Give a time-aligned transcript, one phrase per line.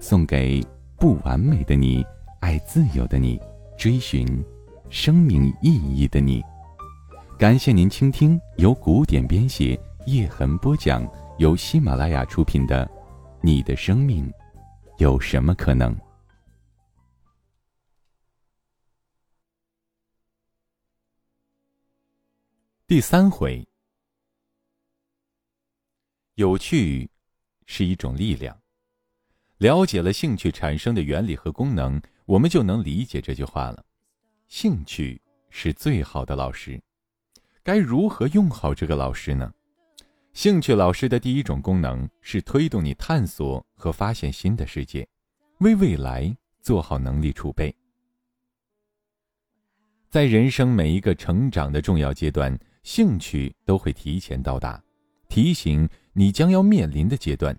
[0.00, 0.64] 送给
[0.96, 2.04] 不完美的你，
[2.40, 3.38] 爱自由的你，
[3.76, 4.26] 追寻
[4.88, 6.42] 生命意义的你。
[7.38, 11.06] 感谢您倾听由古典编写、叶痕播讲、
[11.38, 12.86] 由喜马拉雅出品的
[13.42, 14.32] 《你的生命
[14.96, 15.94] 有什么可能》
[22.86, 23.64] 第三回。
[26.34, 27.08] 有趣
[27.66, 28.59] 是一种力量。
[29.60, 33.84] 了解了兴趣产生的原理和功能，我们就能理解这句话了。
[34.48, 36.80] 兴趣是最好的老师。
[37.62, 39.52] 该如何用好这个老师呢？
[40.32, 45.06] 兴趣老师的第一种功能是推动你探索和发现新的世界，
[45.58, 47.74] 为未来做好能力储备。
[50.08, 54.82] 在人生每一个成长的重要阶段，兴趣都会提前到达，
[55.28, 57.54] 提醒你将要面临的阶段，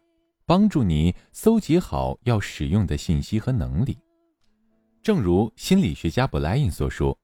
[0.52, 3.98] 帮助你搜集好要使用的信息和能力。
[5.02, 7.18] 正如心理学家布莱恩所说：“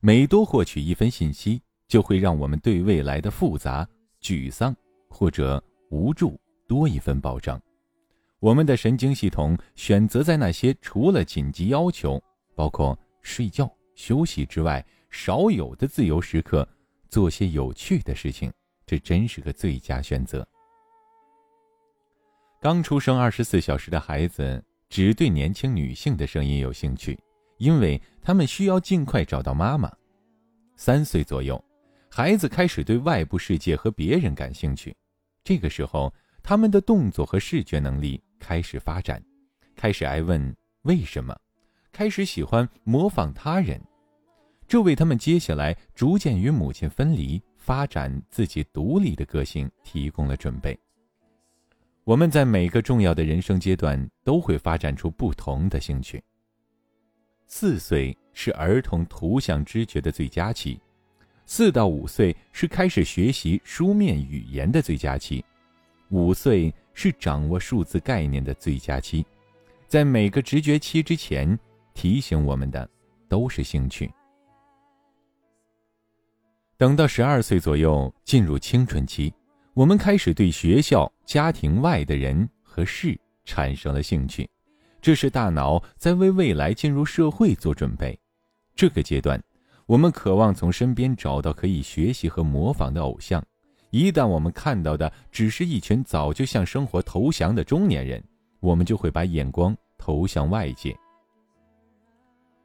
[0.00, 3.88] 每多获取一分信息。”就会让我们对未来的复杂、
[4.20, 4.76] 沮丧
[5.08, 7.58] 或者无助多一份保障。
[8.38, 12.22] 我们的神经系统选择在那些除了紧急要求，
[12.54, 16.68] 包括睡觉、休息之外少有的自由时刻，
[17.08, 18.52] 做些有趣的事情。
[18.84, 20.46] 这真是个最佳选择。
[22.64, 27.14] 刚出生二十四小时的孩子只对年轻女性的声音有兴趣，
[27.58, 29.92] 因为他们需要尽快找到妈妈。
[30.74, 31.62] 三岁左右。
[32.08, 34.96] 孩子开始对外部世界和别人感兴趣，
[35.44, 36.10] 这个时候，
[36.42, 39.22] 他们的动作和视觉能力开始发展，
[39.76, 41.38] 开始爱问为什么，
[41.92, 43.78] 开始喜欢模仿他人，
[44.66, 50.74] 这为他们接下来逐渐与母亲分离、发展自己独立的个性提供了准备。
[52.04, 56.22] 我们在每个重要的人生阶段都会发展出不同的兴趣。
[57.46, 60.78] 四岁是儿童图像知觉的最佳期。
[61.46, 65.42] 四到五岁是开始学习书面语言的最佳期，
[66.10, 69.24] 五岁是掌握数字概念的最佳期。
[69.86, 71.58] 在每个直觉期之前，
[71.94, 72.88] 提醒我们的
[73.28, 74.10] 都是兴趣。
[76.76, 79.32] 等到十二岁左右进入青春期，
[79.74, 84.48] 我们开始对学校、家庭外的人和事产生了兴趣，
[85.02, 88.18] 这是大脑在为未来进入社会做准备。
[88.76, 89.42] 这个阶段。
[89.86, 93.44] 我们渴望从身边找到可以学习和模仿的偶像，
[93.90, 98.22] 一旦我们看到的只是一群早就向生活投降的中年人，
[98.60, 100.96] 我们就会把眼光投向外界。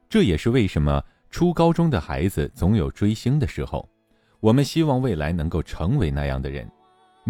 [0.08, 3.86] 这也是为什么初高中的孩子总有追星的时候，
[4.40, 6.66] 我们希望未来能够成为那样的人。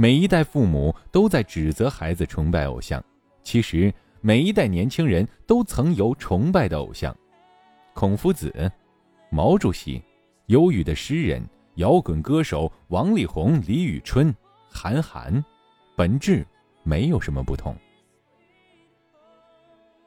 [0.00, 3.04] 每一代父母都在指责孩子崇拜偶像，
[3.42, 7.14] 其实每一代年轻人都曾有崇拜的偶像，
[7.92, 8.50] 孔夫子。
[9.28, 10.02] 毛主席，
[10.46, 14.34] 忧郁的诗人、摇滚歌手王力宏、李宇春、
[14.70, 15.44] 韩寒，
[15.94, 16.46] 本质
[16.82, 17.76] 没有什么不同。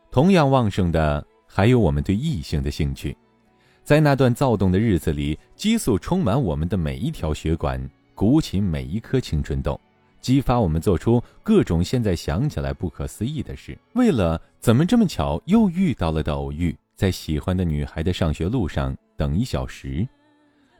[0.09, 3.15] 同样旺盛的还有我们对异性的兴趣，
[3.83, 7.79] 在那段躁动的日子里，激素充满我们的每一条血管，
[8.15, 9.79] 鼓起每一颗青春痘，
[10.21, 13.77] 激发我们做出各种现在想起来不可思议的事。
[13.93, 18.95] 为了怎么这么巧又遇到了的偶遇，在喜欢的女孩的上学路上。
[19.15, 20.05] 等一小时，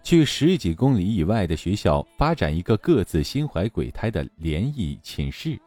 [0.01, 5.57] 去十几公里以外的学校发展一个各自心怀鬼胎的联谊寝室，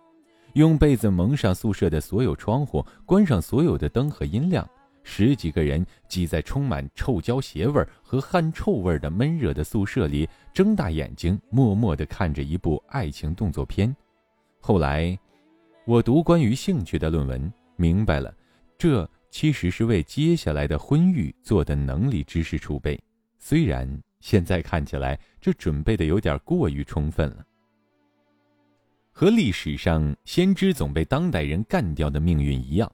[0.55, 4.69] 用被子蒙上宿舍的所有窗户，关上所有的灯和音量，
[5.09, 13.95] 十几个人挤在充满臭胶鞋味和汗臭味的闷热的宿舍里，睁大眼睛默默地看着一部爱情动作片。
[14.61, 15.17] 后来，
[15.85, 18.35] 我读关于兴趣的论文，明白了，
[18.77, 19.09] 这。
[19.29, 22.99] 其实是为接下来的婚育做的能力知识储备，
[23.39, 23.87] 虽然
[24.21, 27.45] 现在看起来这准备的有点过于充分了。
[29.13, 32.91] 和历史上先知总被当代人干掉的命运一样，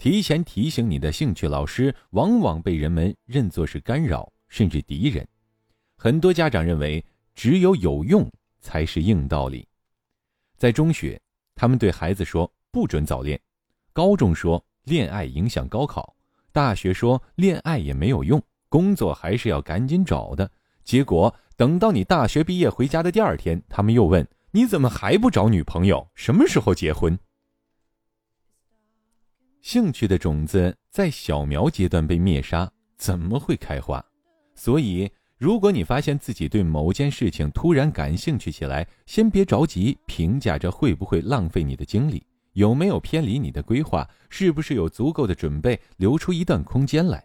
[0.00, 5.28] 提前提醒你的兴趣老师往往被人们认作是干扰甚至敌人。
[5.94, 7.04] 很多家长认为
[7.34, 8.26] 只有有用
[8.62, 9.68] 才是硬道理，
[10.56, 11.20] 在中学，
[11.54, 13.38] 他们对孩子说不准早恋；
[13.92, 14.64] 高中说。
[14.84, 16.16] 恋爱影响高考；
[16.52, 20.50] 大学说恋爱也没有用，工作还是要赶紧找的。
[20.82, 27.16] 结果等到你大学毕业回家的第二天，他们又问你怎么还不找女朋友，什么时候结婚？
[29.62, 34.02] 兴趣的种子在小苗阶段被灭杀，怎么会开花？
[34.54, 42.22] 所以，如果你发现自己对某件事情突然感兴趣起来，先别着急评价这会不会浪费你的精力，
[42.54, 47.22] 有没有偏离你的规划，是不是有足够的准备，留出一段空间来，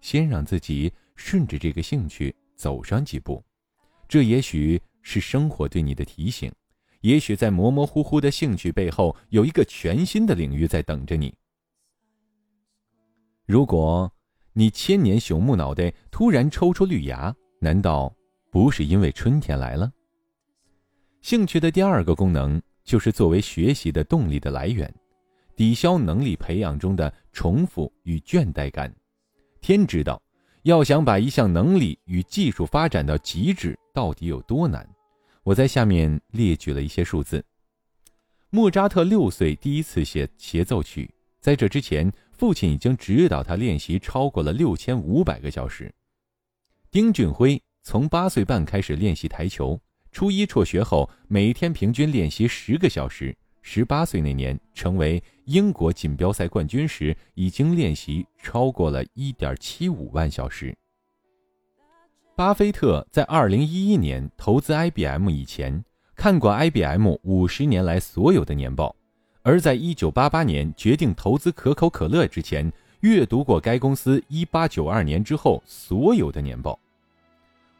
[0.00, 3.42] 先让自己顺着这个兴趣走上几步。
[4.08, 6.52] 这也许是生活对你的提醒，
[7.00, 11.32] 也许在模模糊糊的兴趣背后，有一个全新的领域在等着你。
[13.46, 14.12] 如果
[14.54, 18.12] 你千年朽木脑袋突然抽出绿芽，难道
[18.50, 19.88] 不是因为春天来了？
[21.22, 24.92] 兴趣的第二个功能就是作为学习的动力的来源，
[25.54, 28.92] 抵消能力培养中的重复与倦怠感。
[29.60, 30.20] 天知道，
[30.62, 34.84] 要想把一项能力与技术发展到极致，到底有多难？
[35.44, 37.44] 我在下面列举了一些数字：
[38.50, 41.08] 莫扎特六岁第一次写协奏曲，
[41.40, 42.12] 在这之前。
[42.36, 45.92] 父亲已经指导他练习超过了六千五百个小时。
[46.90, 49.80] 丁俊晖从八岁半开始练习台球，
[50.12, 53.36] 初一辍学后每天平均练习十个小时。
[53.62, 60.76] 十八岁那年成为英国锦标赛冠军时，已经练习超过了一点七五万小时。
[62.36, 65.84] 巴菲特在二零一一年投资 IBM 以前，
[66.14, 68.94] 看过 IBM 五十年来所有的年报。
[69.46, 76.76] 而在一九八八年决定投资可口可乐之前，阅读过该公司一八九二年之后所有的年报。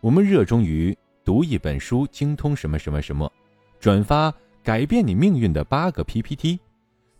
[0.01, 3.29] 我们热衷于读一本书，精通什么什么什么，
[3.81, 4.33] 转发
[4.63, 6.61] 改变你命运的八个 PPT，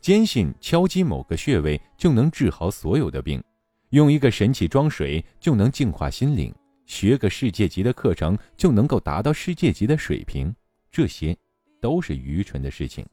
[0.01, 3.43] 坚信敲击某个穴位就能治好所有的病，
[3.91, 6.55] 用一个神器装水就能净化心灵，
[6.87, 10.55] 学个世界级的课程就能够达到世界级的水平，
[10.89, 11.37] 这些
[11.81, 13.05] 都是愚蠢的事情。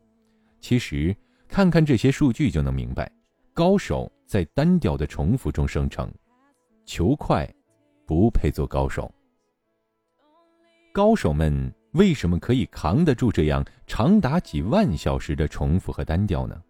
[0.62, 1.14] 其实，
[1.48, 3.12] 看看这些数据就能明白，
[3.54, 6.12] 高手在单调的重复中生成。
[6.86, 7.48] 求快，
[8.06, 9.10] 不配做高手。
[10.92, 16.62] 高手们为什么可以扛得住这样长达几万小时的重复和单调呢？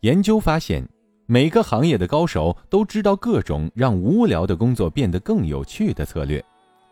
[0.00, 0.88] 研究发现，
[1.26, 6.44] 每个行业的高手都知道各种让无聊的工作变得更有趣的策略。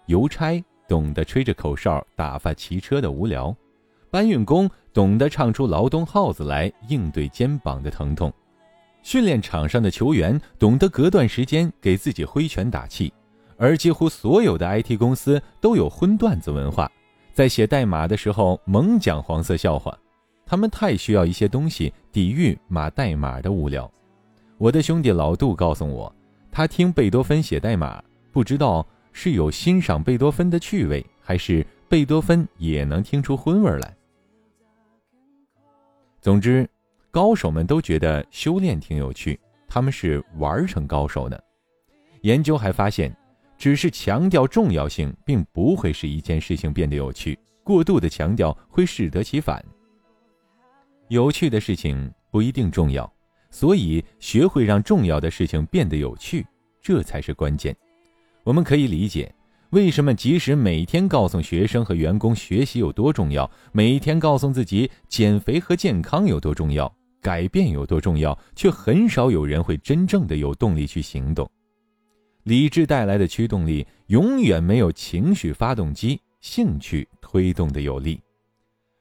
[0.06, 3.56] 邮差懂得吹着口哨打发骑车的无聊。
[4.15, 8.33] 搬运工懂得唱出劳动号子来应对肩膀的疼痛，
[9.03, 13.13] 训练场上的球员懂得隔段时间给自己挥拳打气，
[13.57, 16.89] 而几乎所有的 IT 公司都有荤段子文化，
[17.33, 19.93] 在写代码的时候猛讲黄色笑话，
[20.47, 23.91] 他们太需要一些东西抵御码代码的无聊。
[24.59, 26.15] 我的兄弟老杜告诉我，
[26.53, 28.01] 他听贝多芬写代码，
[28.31, 33.93] 不知道是有欣赏贝多芬的趣味，还是贝多芬也能听出荤味来。
[36.25, 36.67] 总之，
[37.11, 39.38] 高手们都觉得修炼挺有趣，
[39.69, 41.44] 他们是玩成高手的。
[42.23, 43.15] 研究还发现，
[43.59, 47.38] 只是强调重要性，并不会使一件事情变得有趣。
[47.62, 49.62] 过度的强调会适得其反。
[51.09, 53.12] 有趣的事情不一定重要，
[53.50, 56.46] 所以学会让重要的事情变得有趣，
[56.81, 57.77] 这才是关键。
[58.44, 59.31] 我们可以理解。
[59.75, 71.51] 为什么即使每天告诉学生和员工学习有多重要，每天告诉自己减肥和健康有多重要，改变有多重要，却很少有人会真正的有动力去行动？
[72.45, 78.21] 理智带来的驱动力永远没有情绪发动机、兴趣推动的有力。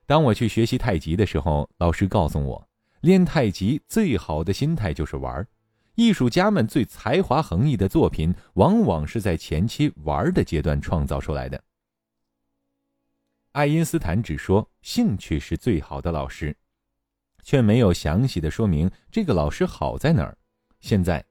[0.08, 2.68] 当我去学习太极的时候，老师告诉我，
[3.02, 5.48] 练太极最好的心态就是玩儿。
[5.96, 11.64] 艺术家们最才华横溢的作品，往往是在前期玩的阶段创造出来的。
[13.52, 16.56] 爱因斯坦只说兴趣是最好的老师，
[17.44, 20.36] 却没有详细的说明这个老师好在哪儿。
[20.80, 21.24] 现在，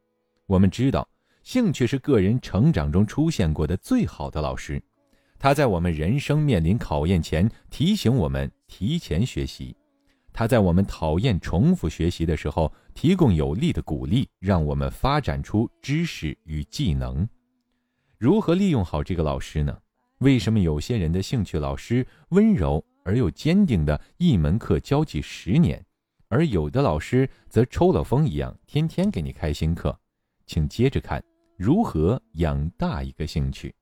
[0.46, 1.08] 我们知道，
[1.42, 4.80] 兴趣是个人成长中出现过的最好的老师，
[5.40, 9.76] 他在我们人生面临考验前提醒我们提前学习。
[10.32, 17.28] 他在我们讨厌重复学习的时候，提供有力的鼓励，让我们发展出知识与技能。
[18.18, 19.78] 如何利用好这个老师呢？
[20.18, 25.84] 为什么有些人的兴趣老师温柔而又坚定的一门课教几十年，
[26.28, 29.98] 而有的老师则抽了风一样天天给你开新课？
[30.46, 31.22] 请接着看
[31.58, 33.74] 如何养大一个兴趣。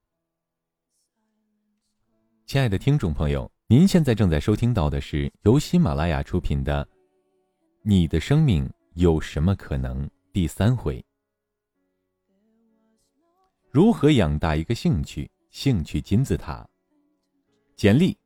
[2.46, 3.50] 亲爱的听众朋友。
[3.70, 6.84] 您现在正在收听到的是由喜马拉雅出品的
[7.82, 11.00] 《你的生命有什么可能》，第三回。
[13.70, 15.30] 如何养大一个兴趣？
[15.50, 16.68] 兴趣金字塔。
[17.76, 18.18] 简历：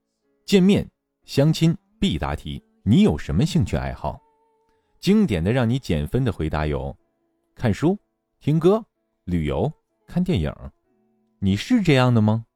[0.47, 0.91] 见面、
[1.25, 2.65] 相亲必答题。
[2.83, 4.19] 你有什么兴趣爱好？
[4.99, 6.97] 经典的让你减分的回答有：
[7.55, 7.99] 看书、
[8.41, 8.83] 听歌、
[9.25, 9.71] 旅游、
[10.07, 10.51] 看电影。
[11.39, 12.47] 你是这样的吗？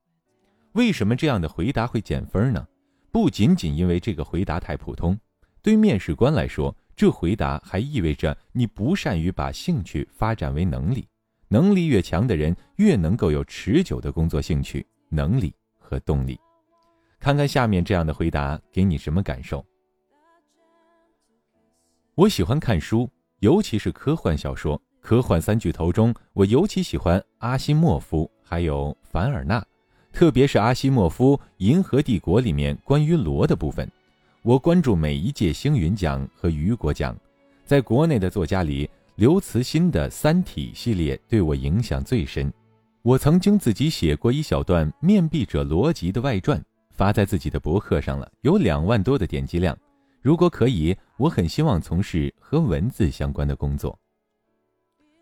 [0.72, 2.66] 为什么这样的回答会减分呢？
[3.10, 5.18] 不仅仅因为这个回答太普通，
[5.62, 11.08] 对面试官来说，这回答还意味着你不善于把兴趣发展为能力。
[11.48, 16.38] 能力越强的人，越能够有持久的工作兴趣、能力和动力。
[17.18, 19.64] 看看下面这样的回答给你什么感受？
[22.14, 23.08] 我喜欢看书，
[23.40, 24.80] 尤其是科幻小说。
[25.00, 29.64] 科幻三巨头中，我尤其喜欢阿西莫夫，还有凡尔纳，
[30.18, 33.88] 特别是阿西莫夫《银河帝国》里面关于罗的部分。
[34.42, 37.16] 我关注每一届星云奖和雨果奖。
[37.64, 42.52] 在国内的作家里，刘慈欣的《三体》系列对我影响最深。
[43.02, 46.60] 我曾经自己写过一小段面壁者罗辑的外传，
[46.90, 49.78] 发在自己的博客上了，有两万多的点击量。
[50.20, 53.96] 如果可以，我很希望从事和文字相关的工作。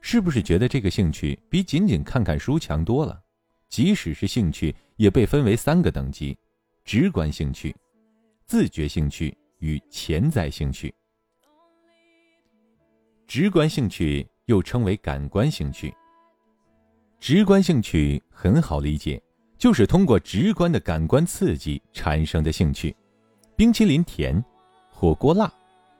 [0.00, 3.20] 是不是觉得这个兴趣比仅仅看看书强多了？
[3.68, 6.36] 即使是兴趣，也被分为三个等级：
[6.84, 7.74] 直观兴趣、
[8.44, 10.94] 自觉兴趣与潜在兴趣。
[13.26, 15.94] 直观兴趣又称为感官兴趣。
[17.18, 19.20] 直观兴趣很好理解，
[19.58, 22.94] 就是通过直观的感官刺激产生的兴趣。
[23.56, 24.44] 冰淇淋甜，
[24.90, 25.52] 火锅辣，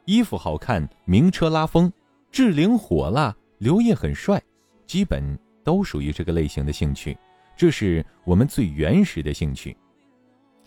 [0.05, 1.93] 衣服好看，名车拉风，
[2.31, 4.41] 志玲火辣，刘烨很帅，
[4.87, 7.17] 基本都属于这个类型的兴趣。
[7.57, 9.77] 这是我们最原始的兴趣。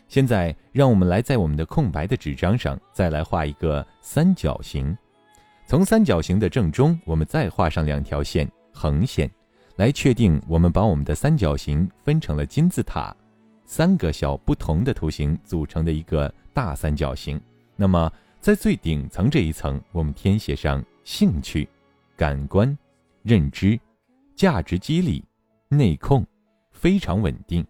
[0.08, 4.98] 现在，让我们来在我们的空白的纸张上再来画一个三角形。
[5.68, 9.30] 从三角形的正中，我们再画上两条线，横线，
[9.76, 13.16] 来确定我们把我们的三角形分成了金字塔，
[13.66, 17.40] 三个小不同的图形组成的一个大三角形。
[17.76, 21.70] 那么，在最顶层这一层，我们填写上兴趣、
[22.18, 22.76] 感官、
[23.22, 23.80] 认知、
[24.36, 25.24] 价值激励、
[25.68, 26.26] 内控，
[26.80, 27.66] 非常稳定。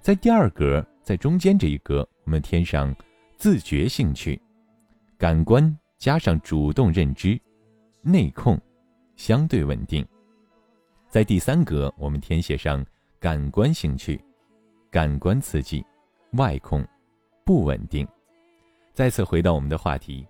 [0.00, 2.94] 在第二格，在中间这一格，我们填上
[3.36, 4.40] 自觉兴趣、
[5.18, 5.76] 感官。
[5.98, 7.38] 加上主动认知，
[8.00, 8.58] 内控，
[9.16, 10.02] 相对稳定。
[11.10, 12.82] 在第三格，我们填写上
[13.18, 14.18] 感官兴趣，
[14.90, 15.84] 感官刺激，
[16.38, 16.82] 外控，
[17.44, 18.08] 不稳定。
[18.94, 20.26] 再次回到我们的话题，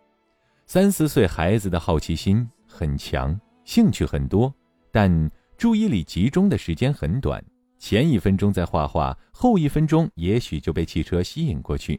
[0.66, 4.52] 三四岁孩子的好奇心很强，兴趣很多，
[4.90, 7.40] 但注意力集中的时间很短。
[7.80, 11.98] 前一分钟在画画，后一分钟也许就被汽车吸引过去。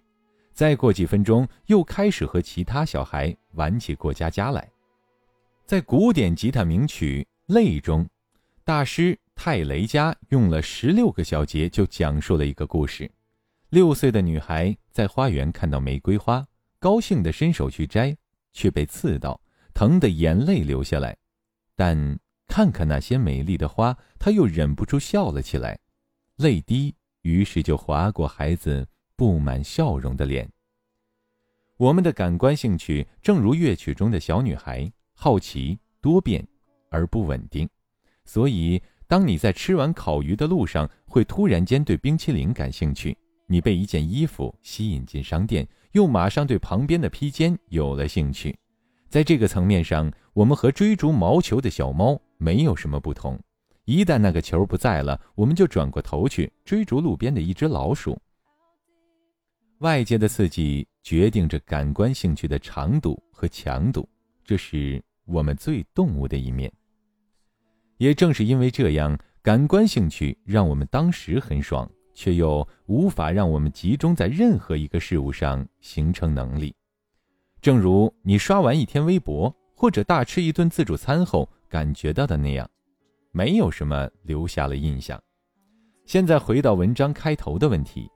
[0.53, 4.69] 再过几分钟，又开始和其他小孩玩起过家家来。
[5.65, 8.07] 在古典吉他名曲《泪》中，
[8.63, 13.09] 大师泰雷加用了十六个小节就讲述了一个故事：
[13.69, 16.45] 六岁的女孩在花园看到玫瑰花，
[16.77, 18.15] 高兴地伸手去摘，
[18.53, 19.41] 却被刺到，
[19.73, 21.17] 疼得眼泪流下来。
[21.75, 22.19] 但
[22.51, 25.79] 看看那些美丽的花，她又忍不住笑了起来，
[26.36, 28.86] 泪滴于是就划过孩子。
[29.15, 30.50] 布满笑容的脸。
[31.77, 36.43] 我们的感官兴趣，正如乐曲中的小女孩，好奇、多变
[36.89, 37.70] 而不稳定。
[38.25, 43.15] 所以，当你在吃完烤鱼的路上，会突然间对冰淇淋感兴趣；
[43.46, 48.58] 你被一件衣服吸引进商店，又马上对旁边的披肩有了兴趣。
[49.08, 53.39] 在这个层面上，我们和追逐毛球的小猫没有什么不同。
[53.86, 58.19] 一旦那个球不在了，我们就转过头去追逐路边的一只老鼠。
[59.79, 64.10] 外界的刺激决定着感官兴趣的长度和强度，
[64.43, 66.71] 这是我们最动物的一面。
[67.98, 76.74] 也正是因为这样，感官兴趣让我们当时很爽，却又无法让我们集中在任何一个事物上形成能力。
[77.62, 82.69] 正如你刷完一天微博，或者大吃一顿自助餐后感觉到的那样，
[83.31, 85.17] 没有什么留下了印象。
[86.05, 88.11] 现在回到文章开头的问题。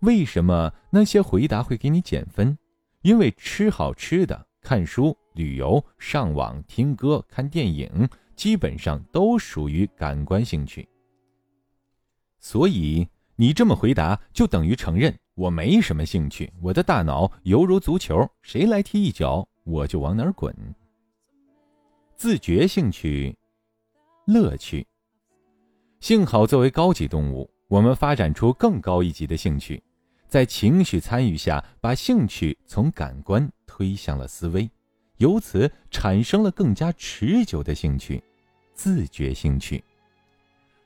[0.00, 2.56] 为什么那些回答会给你减分？
[3.02, 10.88] 因为吃好吃的、看书、旅游、上网、听歌、看电影，基本上都属于感官兴趣。
[12.38, 13.06] 所以
[13.36, 16.50] 你这么回答，就等于承认我没什么兴趣。
[16.62, 20.54] 我的大脑犹如足球，谁来踢一脚，我就往哪儿滚。
[22.24, 23.36] 自觉兴趣，
[24.26, 24.86] 乐趣。
[26.00, 29.82] 幸好作为高级动物，我们发展出更高一级的兴趣。
[30.26, 34.70] 在情绪参与下，把兴趣从感官推向了思维，
[35.18, 38.24] 由此产生了更加持久的兴趣——
[38.72, 39.84] 自觉兴趣。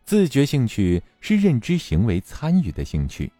[0.05, 3.31] 自觉兴趣是认知行为参与的兴趣。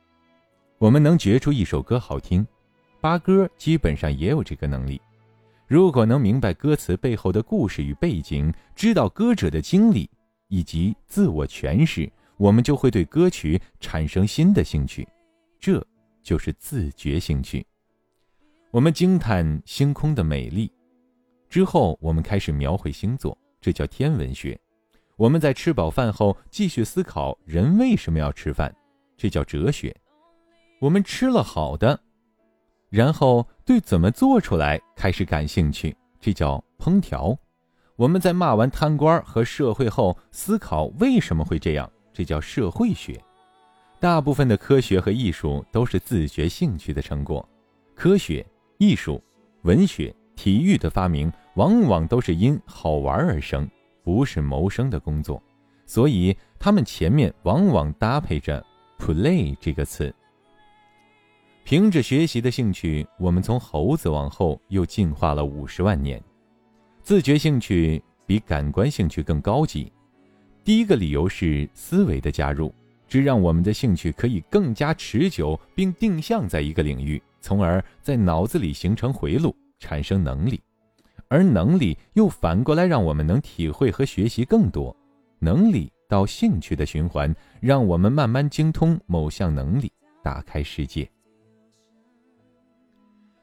[0.79, 2.47] 我们能觉出一首歌好听，
[3.01, 5.01] 八哥基本上也有这个能力。
[5.69, 10.09] 如果能明白歌词背后的故事与背景，知道歌者的经历
[10.49, 15.07] 以及自我诠释，我们就会对歌曲产生新的兴趣。
[15.61, 15.87] 这
[16.23, 17.67] 就是自觉兴趣。
[18.71, 20.73] 我们惊叹星空的美丽，
[21.51, 24.59] 之后我们开始描绘星座，这叫天文学。
[25.17, 28.75] 我们在吃饱饭后继续思考人为什么要吃饭，
[29.19, 29.95] 这叫哲学。
[30.81, 32.01] 我们吃了好的。
[32.91, 37.37] 然后对怎么做出来开始感兴趣，这叫烹调。
[37.97, 43.21] 我们在骂完贪官和社会后，思考为什么会这样，这叫社会学。
[44.01, 47.47] 大部分的科学和艺术都是自觉兴趣的成果。
[47.95, 48.47] 科学、
[48.79, 49.21] 艺术、
[49.63, 53.69] 文学、体育的发明，往往都是因好玩而生，
[54.05, 55.43] 不是谋生的工作，
[55.85, 58.65] 所以他们前面往往搭配着
[58.99, 60.15] “play” 这个词。
[61.69, 66.19] 凭着学习的兴趣，我们从猴子往后又进化了五十万年。
[67.03, 69.93] 自觉兴趣比感官兴趣更高级。
[70.65, 72.75] 第一个理由是思维的加入，
[73.07, 80.59] 这让我们的兴趣可以更加持久，并定向在一个领域，从而在脑子里形成回路，产生能力。
[81.29, 84.97] 而能力又反过来让我们能体会和学习更多。
[85.39, 89.93] 能力到兴趣的循环，让我们慢慢精通某项能力，
[90.25, 91.07] 打开世界。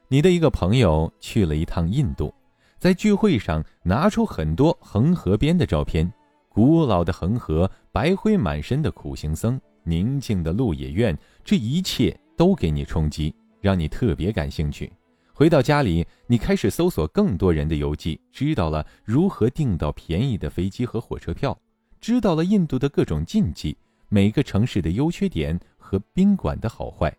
[0.08, 2.32] 你的一个朋友去了一趟印度，
[2.78, 6.10] 在聚会上拿出很多恒河边的照片，
[6.48, 14.92] 古老的恒河，白灰满身的苦行僧，宁静的鹿野苑，这一切都给你冲击，让你特别感兴趣。
[15.32, 21.58] 回到家里，你开始搜索更多人的游记，知道了如何订到便宜的飞机和火车票，
[22.00, 23.76] 知道了印度的各种禁忌，
[24.08, 27.12] 每个城市的优缺点和宾馆的好坏。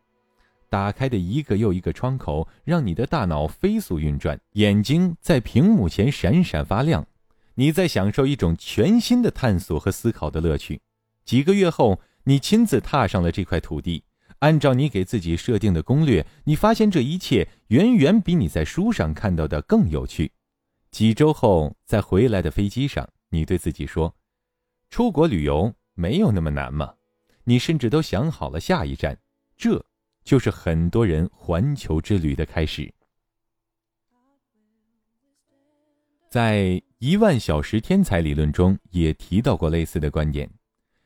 [0.69, 7.07] 打开的一个又一个窗口，让你的大脑飞速运转，眼睛在屏幕前闪闪发亮。
[7.55, 10.81] 你在享受一种全新的探索和思考的乐趣。
[11.25, 14.03] 几个月后，你亲自踏上了这块土地，
[14.39, 20.31] 按照你给自己设定的攻略，你发现这一切远远比你在书上看到的更有趣。
[20.91, 24.13] 几周后，在回来的飞机上，你对自己说
[24.91, 26.93] ：“出国旅游没有那么难嘛？”
[27.45, 29.17] 你甚至都想好了下一站。
[29.55, 29.86] 这。
[30.27, 32.93] 就是很多人环球之旅的开始。
[36.29, 40.49] 在一万小时天才理论中也提到过类似的观点。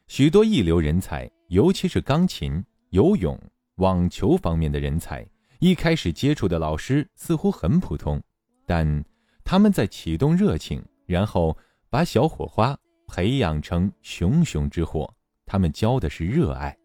[0.08, 3.40] 许多一流人才，尤其是钢琴、游泳、
[3.76, 5.24] 网球方面的人才，
[5.60, 8.20] 一开始接触的老师似乎很普通，
[8.66, 9.06] 但
[9.44, 11.56] 他们在启动热情，然后
[11.92, 12.76] 把小火花
[13.08, 15.14] 培养成熊熊之火。
[15.46, 16.76] 他们教的是热爱。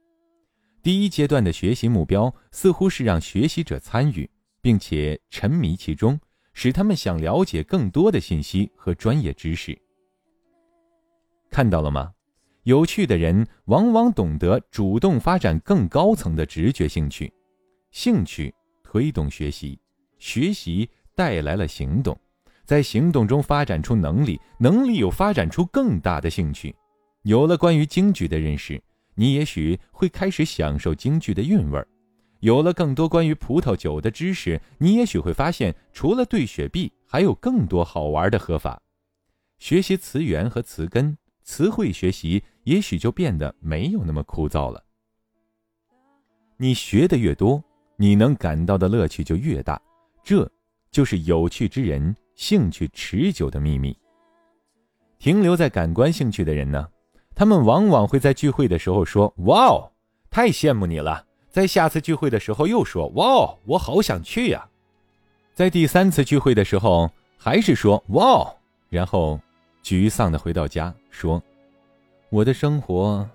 [0.87, 4.31] 第一阶段的学习目标似乎是让学习者参与，
[4.63, 6.17] 并且沉迷其中，
[6.53, 9.77] 使他们想了解更多的信息和专业知识。
[11.51, 12.13] 看到了吗？
[12.63, 17.33] 有趣的人往往懂得主动发展更高层的直觉兴趣，
[17.91, 19.77] 兴趣推动学习，
[20.21, 22.17] 学习带来了行动，
[22.65, 26.73] 在行动中发展出能力，能力又发展出更大的兴趣，
[27.25, 28.81] 有了关于京剧的认识。
[29.17, 31.89] 你也许会开始享受京剧的韵味儿，
[32.41, 38.81] 有了更多关于葡萄酒的知识，你也许会发现，除了兑雪碧，还有更多好玩的喝法。
[39.59, 44.85] 学习词源和词根，词汇学习也许就变得没有那么枯燥了。
[46.59, 47.63] 你学的越多，
[47.97, 49.81] 你能感到的乐趣就越大，
[50.23, 50.51] 这
[50.91, 53.97] 就是有趣之人兴趣持久的秘密。
[55.19, 56.87] 停留在感官兴趣的人呢？
[57.37, 59.93] 他们往往会在聚会的时候说：“哇哦，
[60.31, 64.67] 太羡慕你了。”在下次聚会的时候又说：“哇哦，我好想去呀。”
[65.53, 68.57] 在第三次聚会的时候还是说：“哇哦。”
[68.89, 69.39] 然后
[69.85, 71.43] 沮丧的回到家说
[72.31, 73.29] ：“我的生活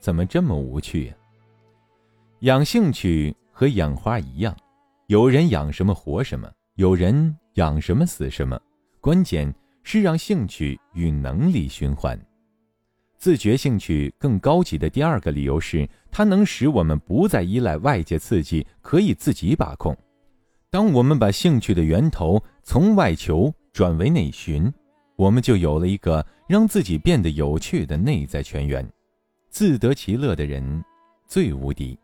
[0.00, 1.14] 怎么这么无趣呀？”
[2.40, 4.56] 养兴趣和养花一样，
[5.08, 8.58] 有人养什么活什么，有人养什么死什么，
[8.98, 12.18] 关键是让兴趣与能力循环。
[13.22, 19.96] 自觉兴趣更高级的第二个理由是，它能使我们不再依赖外界刺激，可以自己把控。
[20.70, 24.68] 当我们把兴趣的源头从外求转为内寻，
[25.14, 28.84] 我们就有了一个让自己变得有趣的内在泉源。
[29.50, 30.84] 自得其乐的人
[31.28, 31.96] 最无敌。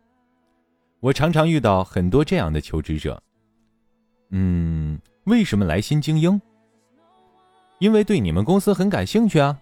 [1.01, 3.21] 我常常遇到很多这样的求职者。
[4.31, 6.41] 嗯，为什么来新精英？
[7.81, 9.59] 因为对你们公司很感兴趣啊！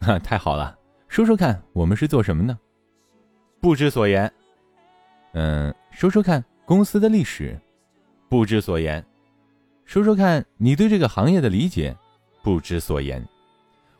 [0.00, 0.76] 哈， 太好了，
[1.08, 2.58] 说说看，我们是做什么呢？
[3.60, 4.32] 不知所言。
[5.32, 7.58] 嗯，说说看公司的历史。
[8.28, 9.04] 不知所言。
[9.84, 11.96] 说说看你对这个行业的理解。
[12.42, 13.26] 不知所言。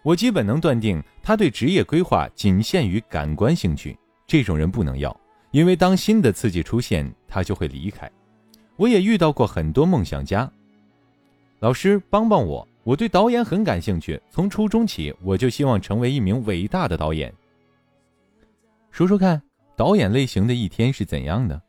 [0.02, 3.98] 我基本能断定，他对职业规划仅限于感官兴趣。
[4.26, 5.18] 这种人不能要，
[5.50, 8.10] 因为当新的刺激出现，他就会离开。
[8.76, 10.50] 我也遇到过很多梦想家。
[11.58, 17.30] 老师，帮帮我，我对导演很感兴趣，从初中起我就希望成为一名伟大的导演。
[18.90, 19.42] 说说看，
[19.76, 21.60] 导演类型的一天是怎样的？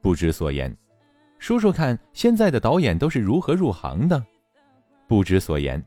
[0.00, 0.74] 不知所言。
[1.38, 4.24] 说说看，现在的导演都是如何入行的？
[5.06, 5.84] 不知所言。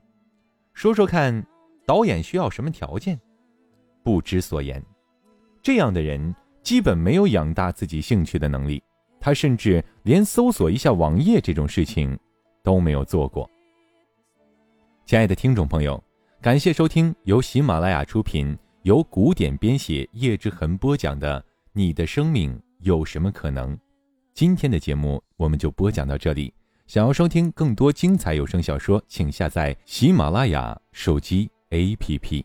[0.76, 1.44] 说说看。
[1.88, 3.20] 导演需要什么条件？
[4.04, 4.84] 不知所言。
[5.64, 8.84] 这样的人基本没有养大自己兴趣的能力，
[9.20, 12.16] 他甚至连搜索一下网页这种事情
[12.64, 13.50] 都没有做过。
[15.06, 16.04] 亲爱的听众朋友，
[16.42, 21.40] 感谢收听由喜马拉雅出品、由古典编写、叶之痕播讲的
[21.74, 23.78] 《你的生命有什么可能》。
[24.34, 26.52] 今天的节目我们就播讲到这里。
[26.88, 31.52] 想要收听更多精彩有声小说，请下载喜马拉雅手机。
[31.70, 32.44] A P P。